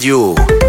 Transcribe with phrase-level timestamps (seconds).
[0.00, 0.59] radio.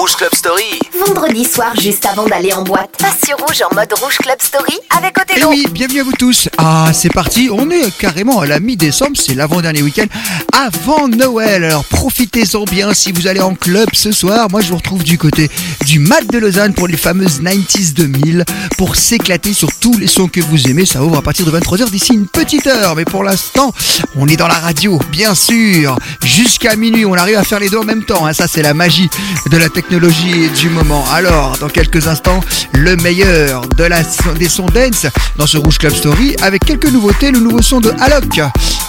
[0.00, 0.16] Rouge.
[0.16, 0.78] Club Story.
[1.06, 4.74] Vendredi soir, juste avant d'aller en boîte, passe sur Rouge en mode Rouge Club Story
[4.96, 5.50] avec Et Othello.
[5.52, 6.48] Eh oui, bienvenue à vous tous.
[6.58, 7.50] Ah, c'est parti.
[7.52, 9.12] On est carrément à la mi-décembre.
[9.14, 10.06] C'est l'avant-dernier week-end
[10.52, 11.64] avant Noël.
[11.64, 14.48] Alors profitez-en bien si vous allez en club ce soir.
[14.50, 15.50] Moi, je vous retrouve du côté
[15.86, 18.44] du Mat de Lausanne pour les fameuses 90s 2000
[18.78, 20.86] pour s'éclater sur tous les sons que vous aimez.
[20.86, 22.94] Ça ouvre à partir de 23h d'ici une petite heure.
[22.96, 23.72] Mais pour l'instant,
[24.16, 25.96] on est dans la radio, bien sûr.
[26.24, 28.26] Jusqu'à minuit, on arrive à faire les deux en même temps.
[28.26, 28.32] hein.
[28.32, 29.08] Ça, c'est la magie
[29.50, 31.04] de la technologie et du moment.
[31.12, 32.40] Alors, dans quelques instants,
[32.72, 34.02] le meilleur de la,
[34.38, 37.32] des sons dance dans ce Rouge Club Story avec quelques nouveautés.
[37.32, 38.40] Le nouveau son de Alok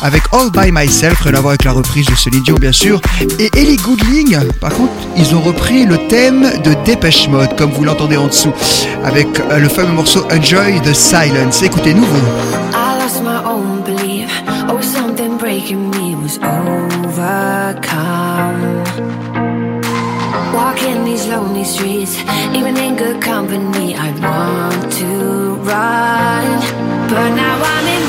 [0.04, 3.02] avec All By Myself, rien à voir avec la reprise de Celine Dion, bien sûr.
[3.40, 7.84] Et Ellie Goodling, par contre, ils ont repris le thème de Dépêche Mode, comme vous
[7.84, 8.54] l'entendez en dessous,
[9.04, 11.64] avec euh, le fameux morceau Enjoy the Silence.
[11.64, 12.20] Écoutez, nouveau.
[23.12, 26.60] In good company, I want to run.
[27.10, 28.01] But now I'm embracing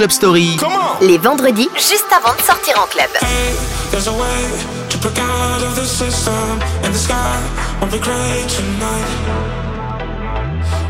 [0.00, 0.56] Club Story.
[1.02, 3.10] Les vendredis, juste avant de sortir en club.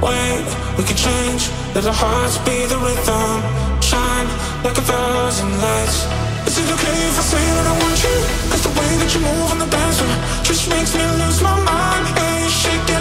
[0.00, 0.47] Wait,
[0.78, 1.50] we can change.
[1.75, 3.43] Let our hearts be the rhythm.
[3.81, 4.28] Shine
[4.62, 6.06] like a thousand lights.
[6.47, 8.16] Is it okay if I say that I want you?
[8.50, 11.59] Cause the way that you move on the dance floor just makes me lose my
[11.59, 12.06] mind.
[12.16, 12.99] And you shake it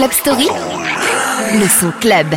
[0.00, 0.48] Club Story,
[1.60, 2.34] le son club.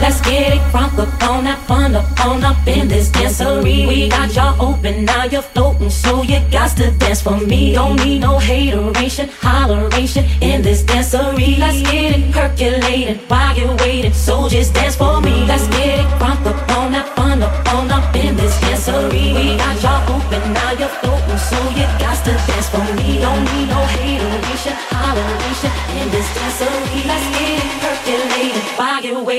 [0.00, 3.88] Let's get it crunk up on that fun up on up in this dancery.
[3.88, 7.72] We got y'all open, now you're floating, so you got to dance for me.
[7.72, 11.58] Don't need no hateration, holleration in this dancery.
[11.58, 15.46] Let's get it percolated while you're waiting, so just dance for me.
[15.46, 19.34] Let's get it crunk up on that fun up on up in this dancery.
[19.34, 19.57] We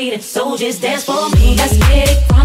[0.09, 1.55] while so just dance for me.
[1.55, 2.38] Let's get it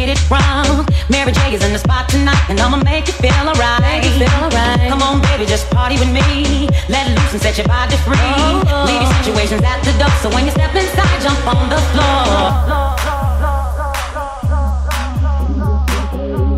[0.00, 0.86] get it wrong.
[1.10, 4.04] Mary J is in the spot tonight, and I'ma make you feel alright.
[4.04, 4.88] Feel alright.
[4.88, 6.68] Come on, baby, just party with me.
[6.88, 8.16] Let loose and set your body free.
[8.16, 8.88] Oh, oh, oh.
[8.88, 12.96] Leave your situations at the door, so when you step inside, jump on the floor.
[13.50, 14.38] For me, don't need no hateration,
[14.80, 14.88] holleration in this dancery.
[14.88, 15.00] Let's get it percolated while you're waiting.
[15.00, 15.00] So just dance for me.
[15.00, 15.68] Let's get it crunk up on that fun up on up in this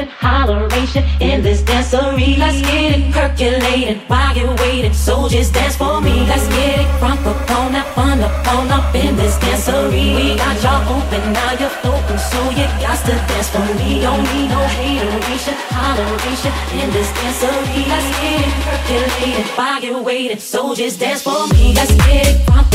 [0.04, 2.38] holleration in this dancery.
[2.38, 4.94] Let's get it percolated while you're waiting.
[4.94, 6.26] So just dance for me.
[6.28, 10.16] Let's get it crunk up on that fun up on up in this dancery.
[10.16, 14.02] We got y'all open, now you're floating, so you got to dance for me.
[14.02, 17.88] Don't need no hateration, holleration in this dancery.
[17.88, 20.40] Let's get it percolated while you're waiting.
[20.40, 21.74] So just dance for me.
[21.74, 22.75] Let's get it crunk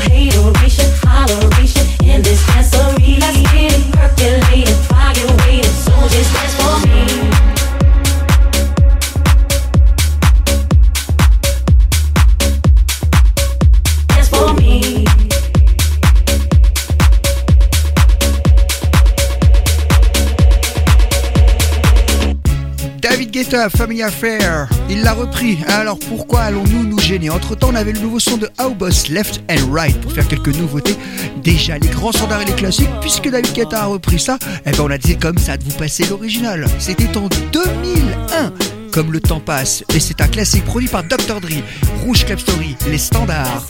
[23.51, 25.59] Family Affair, il l'a repris.
[25.67, 27.29] Alors pourquoi allons-nous nous gêner?
[27.29, 30.25] Entre temps, on avait le nouveau son de How Boss Left and Right pour faire
[30.25, 30.95] quelques nouveautés.
[31.43, 34.79] Déjà les grands standards et les classiques, puisque David Guetta a repris ça, eh ben
[34.79, 36.65] on a dit comme ça de vous passer l'original.
[36.79, 38.53] C'était en 2001.
[38.93, 41.41] Comme le temps passe, et c'est un classique produit par Dr.
[41.41, 41.61] Dre,
[42.05, 43.67] Rouge Club Story, les standards.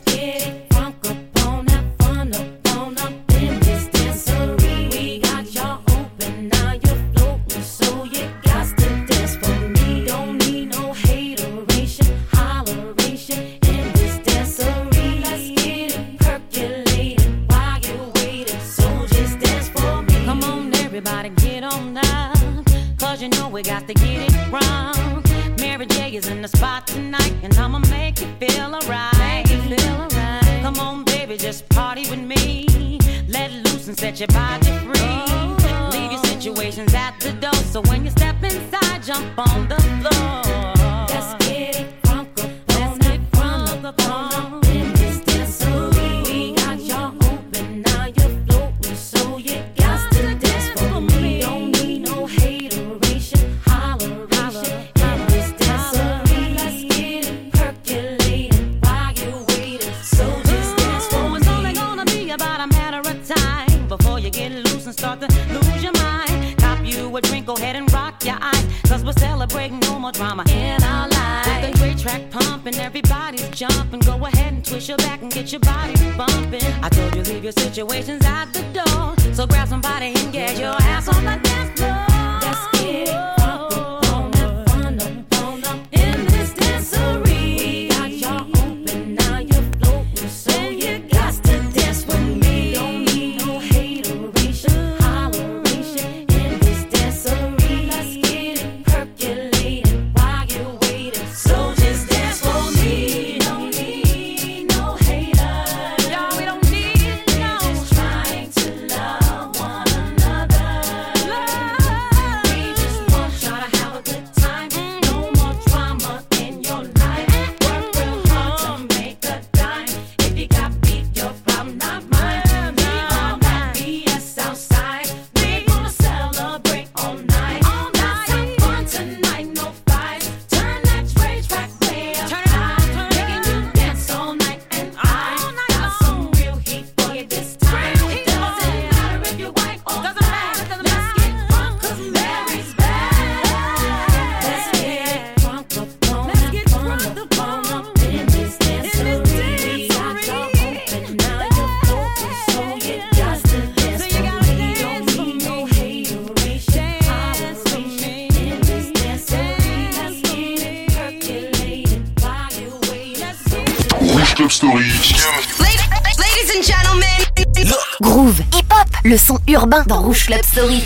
[169.72, 170.84] Urbain dans Rouge Club Story.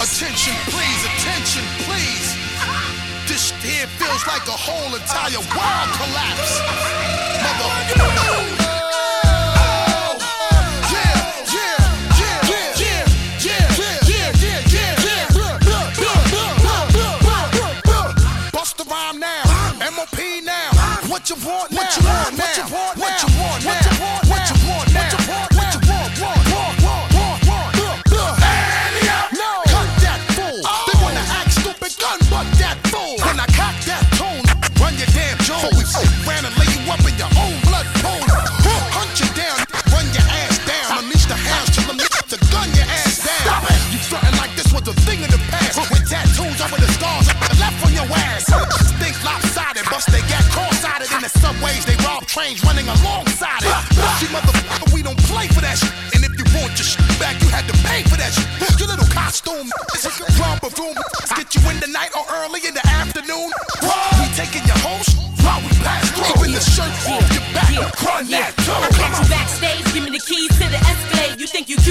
[0.00, 2.36] Attention, please, attention, please.
[3.26, 6.91] This here feels like a whole entire world collapse.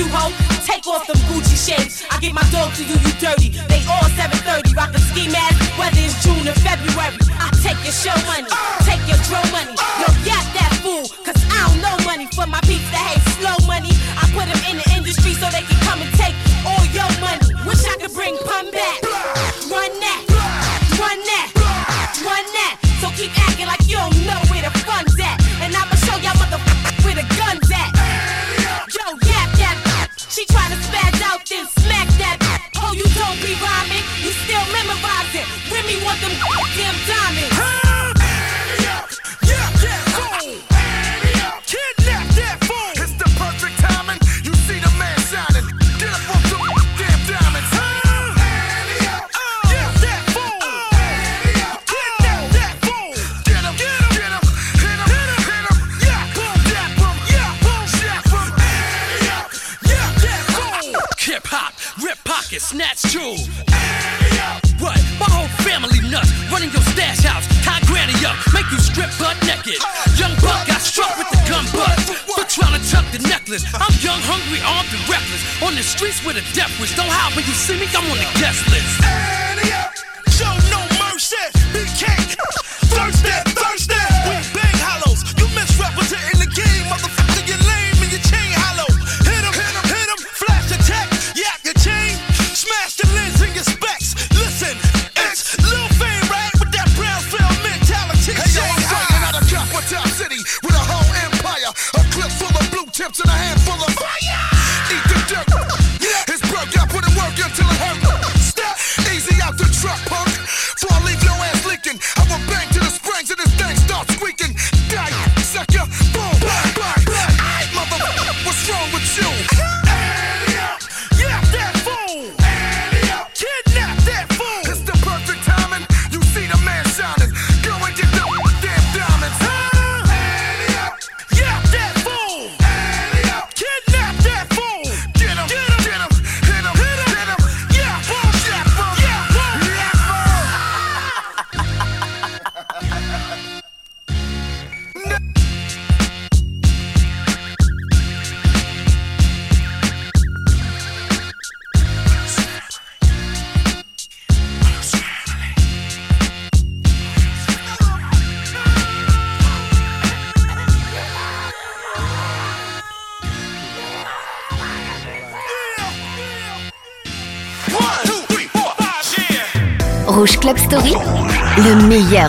[0.02, 0.34] you, ho.
[0.66, 2.02] Take off them Gucci shades.
[2.10, 3.54] I get my dog to you, you dirty.
[3.70, 5.58] They all 730, rockin' ski mask.
[5.78, 8.50] Whether it's June or February, I take your show money,
[8.88, 9.74] take your drill money.
[10.02, 13.58] Yo, yap that fool, cause I don't know money for my peeps that hate slow
[13.70, 13.94] money.
[14.18, 17.46] I put them in the industry so they can come and take all your money.
[17.66, 18.98] Wish I could bring pun back.
[19.70, 20.22] Run that,
[20.98, 21.48] run that,
[22.26, 22.74] run that.
[23.02, 23.81] So keep acting like
[36.22, 36.32] them
[36.78, 37.58] damn diamonds.
[37.58, 38.14] Huh?
[41.66, 42.92] Kidnap that fool.
[43.02, 44.20] It's the perfect timing.
[44.46, 45.66] You see the man shining.
[45.98, 46.14] Get
[46.98, 47.72] damn diamonds.
[47.74, 48.38] Huh?
[49.66, 50.22] Kidnap that
[52.86, 53.18] fool.
[53.46, 54.46] Get him, get him, get him.
[54.78, 55.78] Hit him, hit him,
[56.38, 56.58] boom,
[56.98, 57.18] boom,
[61.20, 61.74] Hip hop,
[62.04, 63.51] rip pockets, snatch jewels
[66.12, 69.80] nuts, running your stash house, tie granny up, make you strip butt naked.
[70.20, 71.96] Young buck got struck with the gun butt
[72.28, 73.64] for trying to tuck the necklace.
[73.72, 76.94] I'm young, hungry, armed and reckless, on the streets with a death wish.
[77.00, 79.00] Don't hide when you see me, I'm on the guest list.
[79.08, 79.96] Annie up,
[80.28, 81.40] show no mercy.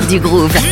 [0.01, 0.72] Du groove.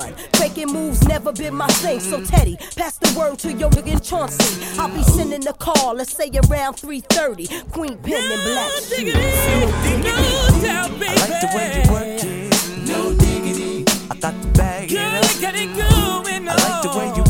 [0.33, 1.99] Faking moves never been my thing.
[1.99, 4.65] So Teddy, pass the word to your nigga Chauncey.
[4.79, 7.47] I'll be sending a call, let's say around 3:30.
[7.71, 9.15] Queen Pen and Blackstreet.
[11.03, 12.49] I like the way you work it.
[12.87, 13.85] No diggity.
[14.09, 15.11] I got to bag it up.
[16.43, 17.20] I like the way you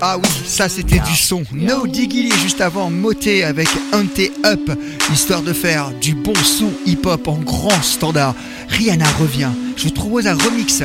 [0.00, 1.44] Ah oui, ça c'était du son.
[1.52, 4.70] No Diggily juste avant, Moté avec Ante Up,
[5.12, 8.34] histoire de faire du bon son hip-hop en grand standard.
[8.68, 10.82] Rihanna revient, je vous propose un remix.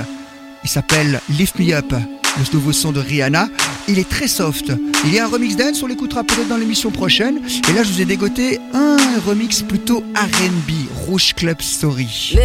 [0.64, 3.50] Il s'appelle Lift Me Up, le nouveau son de Rihanna.
[3.88, 4.72] Il est très soft.
[5.06, 7.42] Il y a un remix dance, on l'écoutera peut-être dans l'émission prochaine.
[7.70, 10.72] Et là, je vous ai dégoté un remix plutôt R&B,
[11.08, 12.36] Rouge Club Story.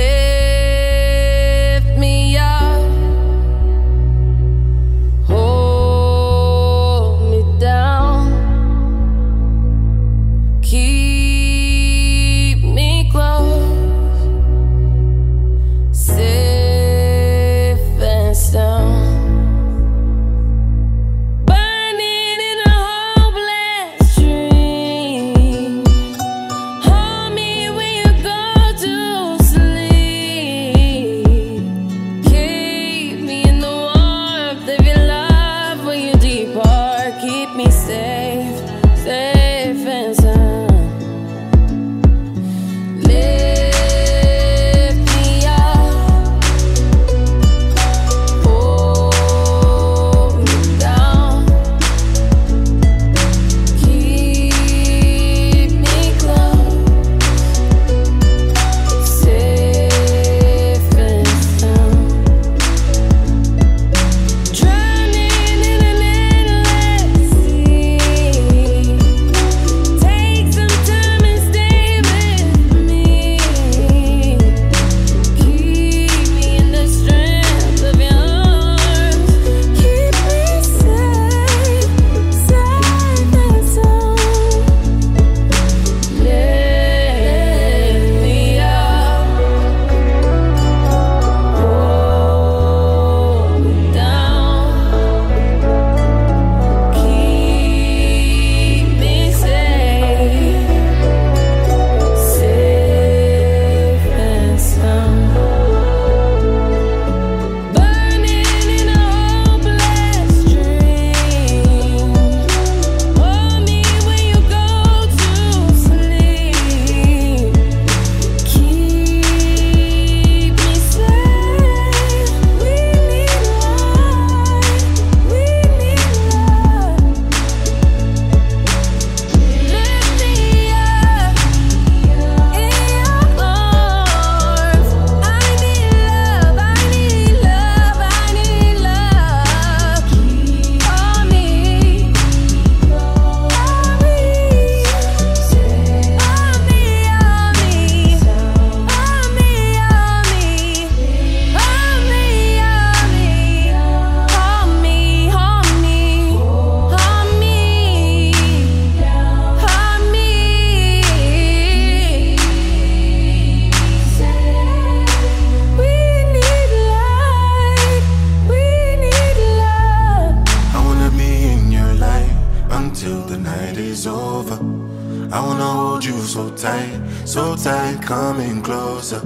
[175.30, 179.20] I wanna hold you so tight, so tight, coming closer.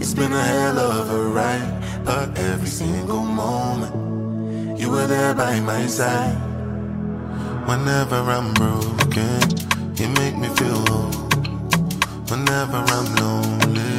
[0.00, 5.60] It's been a hell of a ride, but every single moment you were there by
[5.60, 6.36] my side.
[7.66, 9.38] Whenever I'm broken,
[9.94, 11.28] you make me feel whole.
[12.30, 13.94] Whenever I'm lonely,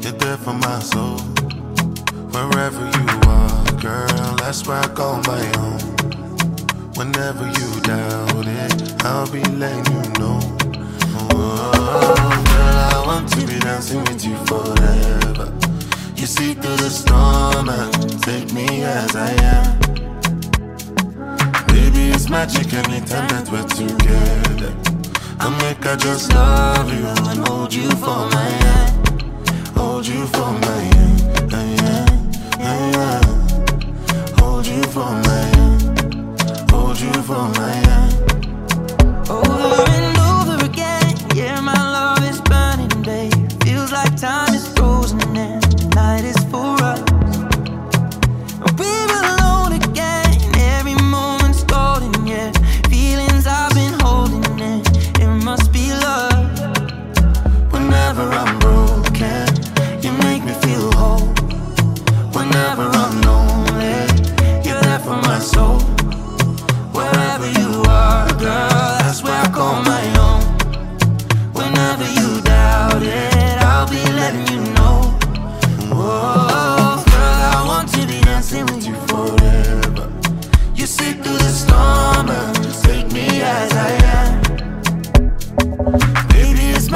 [0.00, 1.18] you're there for my soul.
[2.34, 5.78] Wherever you are, girl, that's where I call my own.
[6.96, 10.61] Whenever you doubt it, I'll be letting you know.
[13.12, 15.52] I want to be dancing with you forever.
[16.16, 19.78] You see through the storm and take me as I am.
[21.66, 24.72] Baby, it's magic anytime that we're together.
[25.40, 29.08] I make I just love you and hold you for my hand.
[29.76, 31.52] Hold you for my hand.
[31.52, 34.40] hand, hand.
[34.40, 36.70] Hold you for my hand.
[36.70, 38.11] Hold you for my hand.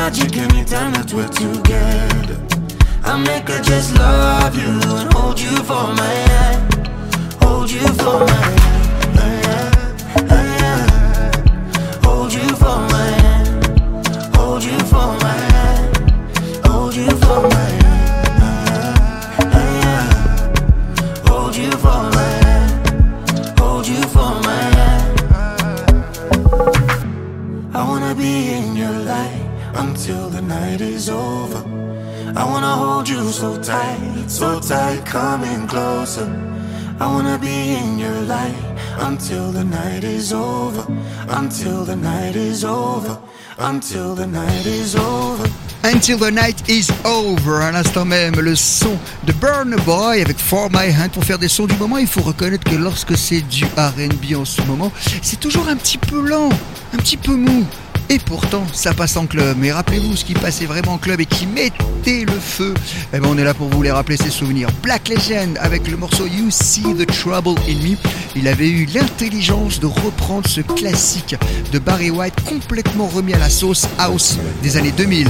[0.06, 2.38] Magic anytime that we're together.
[3.02, 6.86] I make her just love you and hold you for my hand.
[7.42, 8.75] Hold you for my hand.
[30.46, 31.62] Night is over.
[32.36, 36.26] I wanna hold you so tight, so tight, coming closer.
[37.00, 38.54] I wanna be in your light
[39.00, 40.86] until the night is over,
[41.28, 43.18] until the night is over,
[43.58, 45.50] until the night is over.
[45.84, 47.62] Until the Night is Over.
[47.62, 51.12] À l'instant même, le son de Burn Boy avec For My Hand.
[51.12, 54.44] Pour faire des sons du moment, il faut reconnaître que lorsque c'est du RB en
[54.44, 54.90] ce moment,
[55.22, 56.48] c'est toujours un petit peu lent,
[56.92, 57.64] un petit peu mou.
[58.08, 59.56] Et pourtant, ça passe en club.
[59.58, 62.72] Mais rappelez-vous ce qui passait vraiment en club et qui mettait le feu.
[63.12, 64.68] Eh ben, on est là pour vous les rappeler ces souvenirs.
[64.82, 67.96] Black Legend avec le morceau You See the Trouble in Me.
[68.36, 71.34] Il avait eu l'intelligence de reprendre ce classique
[71.72, 75.28] de Barry White complètement remis à la sauce house des années 2000.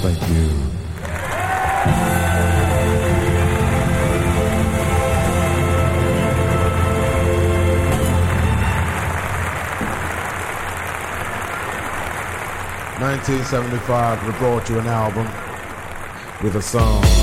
[0.00, 0.48] Thank you.
[13.00, 15.26] Nineteen seventy-five, we brought you an album
[16.42, 17.17] with a song.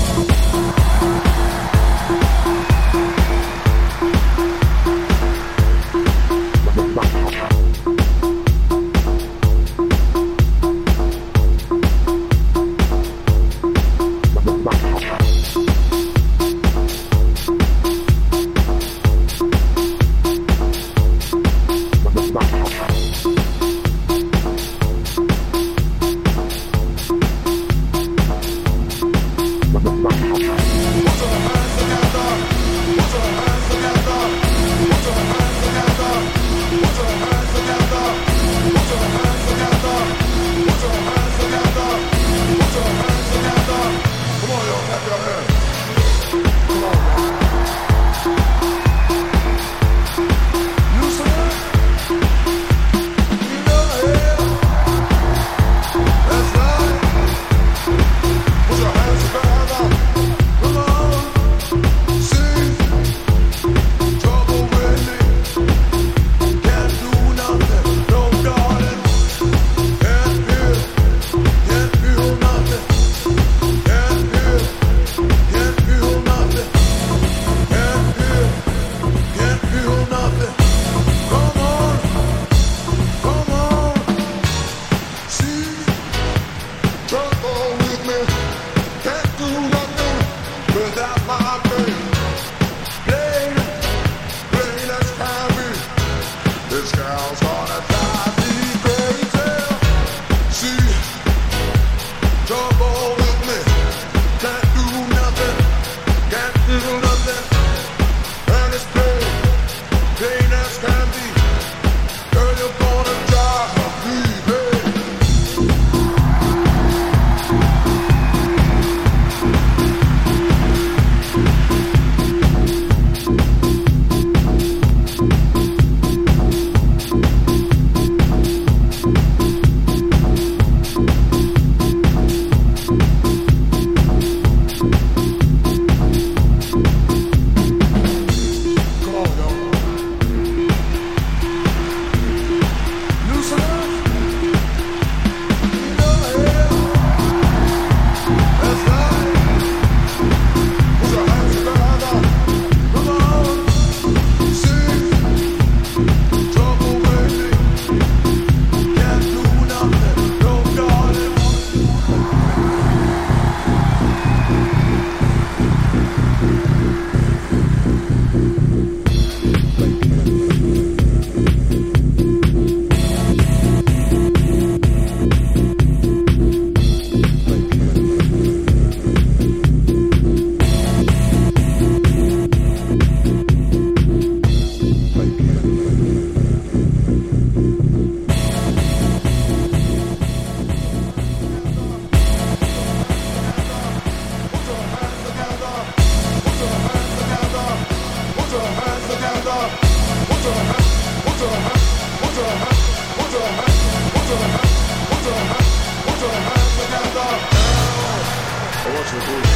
[209.18, 209.55] Thank you.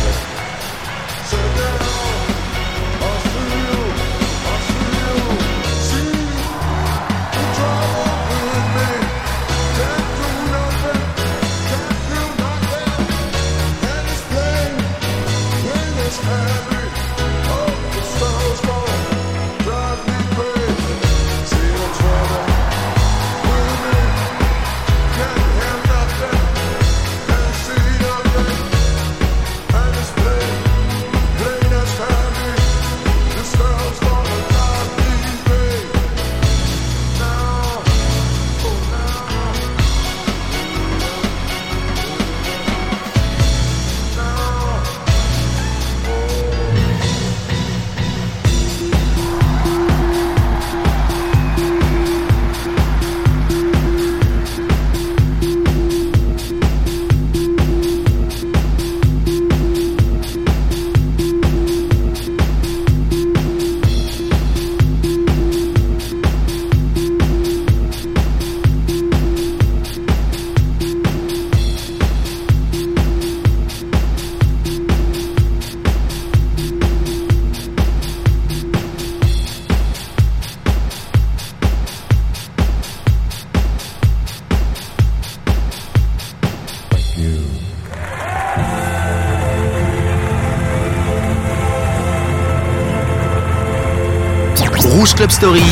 [95.30, 95.62] Club Story.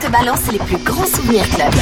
[0.00, 1.72] Te balance les plus grands souvenirs club.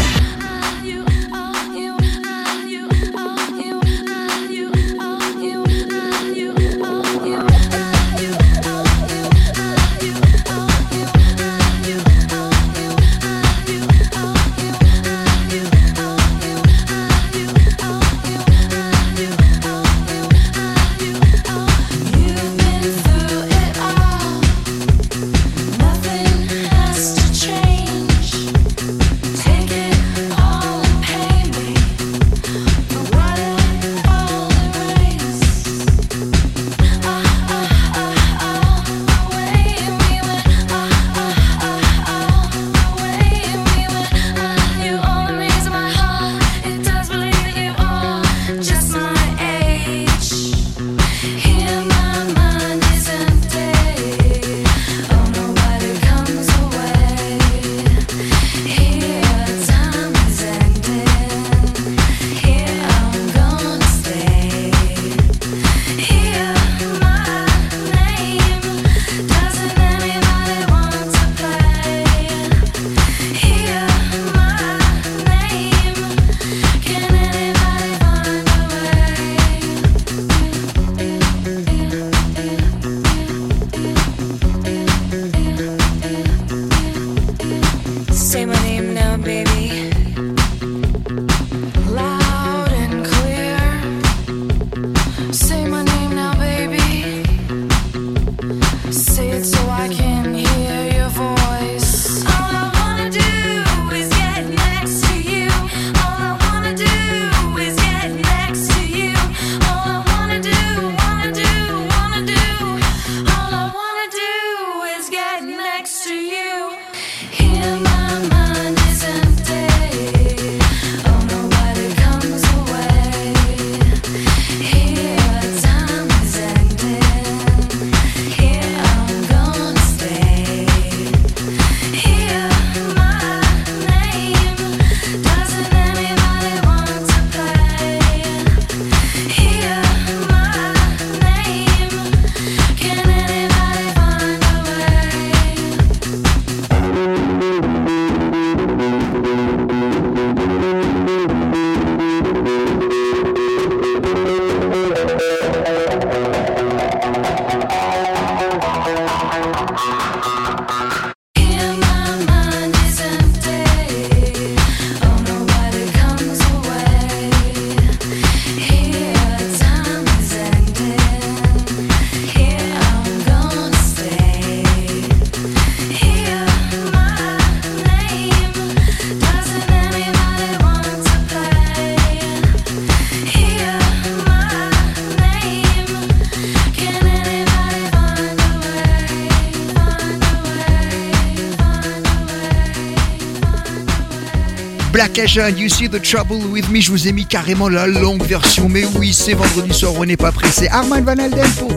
[195.25, 196.83] Hein, you See the Trouble with Me.
[196.83, 200.19] Je vous ai mis carrément la longue version, mais oui, c'est vendredi soir, on n'est
[200.19, 200.69] pas pressé.
[200.69, 201.73] Armand Van Alden pour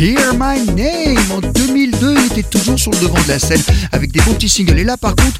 [0.00, 2.16] Hear My Name en 2002.
[2.18, 4.80] Il était toujours sur le devant de la scène avec des beaux petits singles.
[4.80, 5.38] Et là, par contre,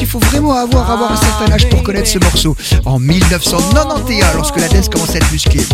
[0.00, 2.56] il faut vraiment avoir, avoir un certain âge pour connaître ce morceau.
[2.84, 5.66] En 1991, lorsque la dance commençait à être musclée.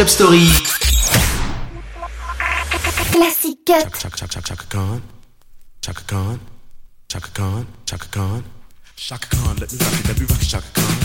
[0.00, 0.46] Club Story.
[3.12, 3.82] Classic cut.
[3.82, 5.02] Chaka Chaka Chaka Chaka Khan,
[5.82, 6.40] Chaka Khan,
[7.06, 8.44] Chaka Khan, Chaka Khan,
[8.96, 9.56] Chaka Khan.
[9.58, 10.96] Let me rock it, let me rock it, Chaka Khan.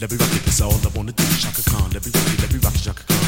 [0.00, 1.24] Let me rock it, that's all I wanna do.
[1.36, 3.27] Chaka Khan, let me rock it, let me rock it, Chaka Khan.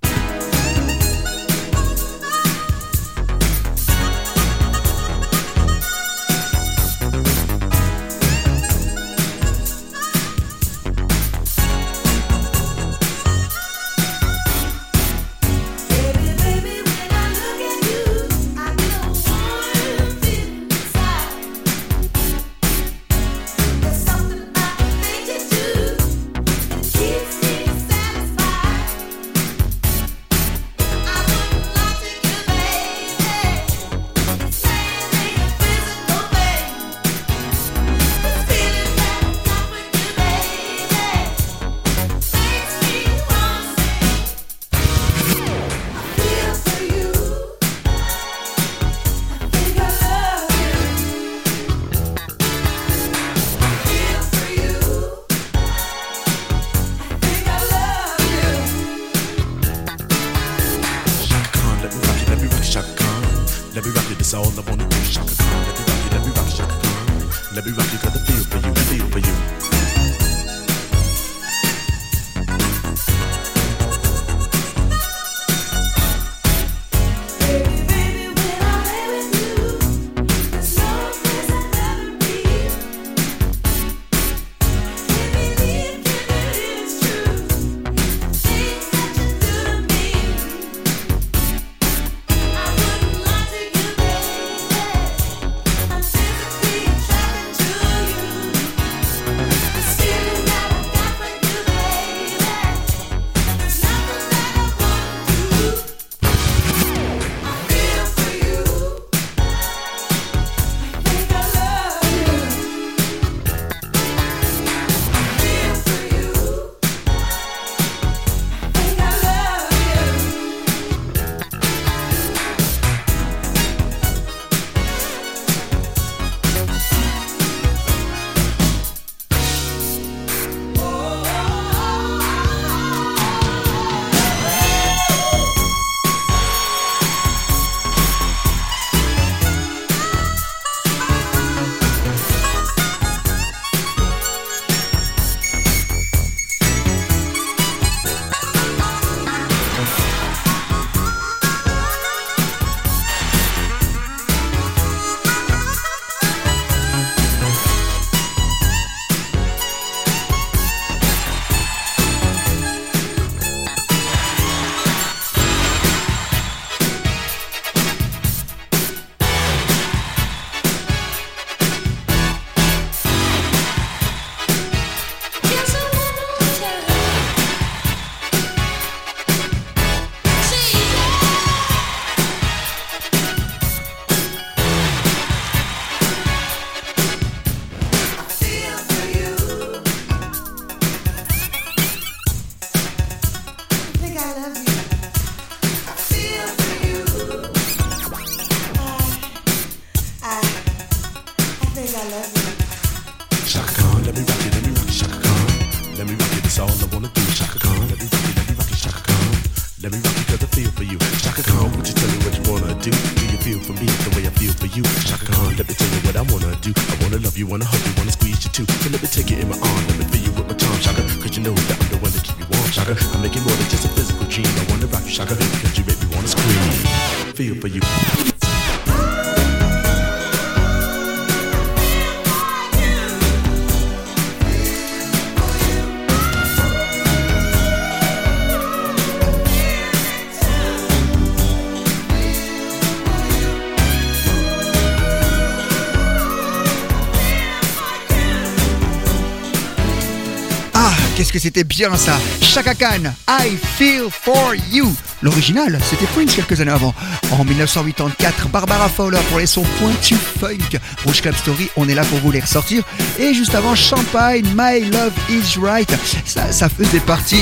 [251.31, 256.71] Que c'était bien ça Chaka Khan, I feel for you L'original, c'était Prince quelques années
[256.71, 256.95] avant.
[257.31, 260.79] En 1984, Barbara Fowler pour les sons pointus funk.
[261.05, 262.83] Rouge Club Story, on est là pour vous les ressortir.
[263.19, 265.93] Et juste avant, Champagne, My Love Is Right.
[266.25, 267.41] Ça, ça faisait partie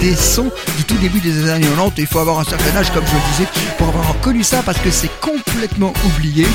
[0.00, 2.00] des sons du tout début des années 90.
[2.00, 4.78] Il faut avoir un certain âge, comme je le disais, pour avoir connu ça parce
[4.78, 6.46] que c'est complètement oublié.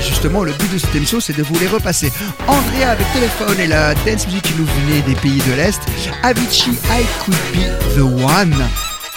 [0.00, 2.10] Justement le but de cette émission, c'est de vous les repasser.
[2.46, 5.80] Andrea avec téléphone et la dance music qui nous venait des pays de l'Est.
[6.22, 8.54] Avicii, I Could Be The One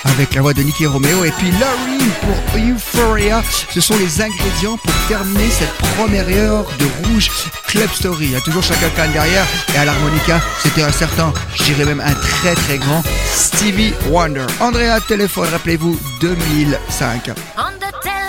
[0.05, 3.41] avec la voix de Nicky Romeo et puis Laurie pour Euphoria.
[3.69, 7.29] Ce sont les ingrédients pour terminer cette première heure de Rouge
[7.67, 8.25] Club Story.
[8.25, 12.01] Il y a toujours chacun can derrière et à l'harmonica, c'était un certain, je même
[12.01, 13.01] un très très grand
[13.33, 14.45] Stevie Wonder.
[14.59, 17.31] Andrea téléphone, rappelez-vous 2005.
[17.57, 18.28] On the